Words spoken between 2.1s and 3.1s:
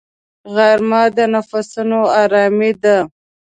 آرامي ده